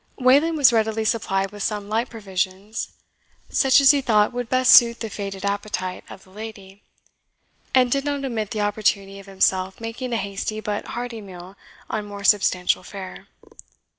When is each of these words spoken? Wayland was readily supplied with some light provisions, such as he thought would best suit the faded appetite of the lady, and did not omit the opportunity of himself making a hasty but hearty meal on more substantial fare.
Wayland 0.17 0.57
was 0.57 0.73
readily 0.73 1.05
supplied 1.05 1.51
with 1.51 1.61
some 1.61 1.87
light 1.87 2.09
provisions, 2.09 2.89
such 3.49 3.79
as 3.79 3.91
he 3.91 4.01
thought 4.01 4.33
would 4.33 4.49
best 4.49 4.73
suit 4.73 4.99
the 4.99 5.11
faded 5.11 5.45
appetite 5.45 6.03
of 6.09 6.23
the 6.23 6.31
lady, 6.31 6.81
and 7.75 7.91
did 7.91 8.03
not 8.03 8.25
omit 8.25 8.49
the 8.49 8.61
opportunity 8.61 9.19
of 9.19 9.27
himself 9.27 9.79
making 9.79 10.11
a 10.11 10.17
hasty 10.17 10.59
but 10.59 10.87
hearty 10.97 11.21
meal 11.21 11.55
on 11.87 12.05
more 12.07 12.23
substantial 12.23 12.81
fare. 12.81 13.27